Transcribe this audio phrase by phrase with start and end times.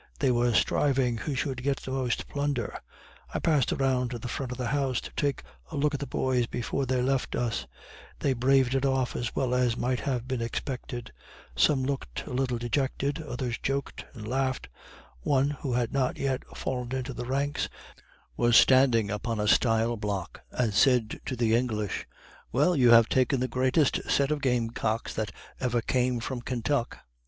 [0.17, 2.75] They were striving who should get the most plunder.
[3.35, 6.07] I passed around to the front of the house to take a look at the
[6.07, 7.67] boys before they left us;
[8.17, 11.11] they braved it off as well as might have been expected.
[11.55, 14.69] Some looked a little dejected others joked and laughed.
[15.19, 17.69] One, who had not yet fallen into the ranks,
[18.35, 22.07] was standing upon a stile block, and said to the English:
[22.51, 26.97] "Well, you have taken the greatest set of game cocks that ever came from Kentuck."